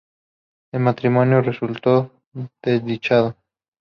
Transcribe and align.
El 0.73 0.79
matrimonio 0.81 1.41
resultó 1.43 2.09
desdichado. 2.63 3.35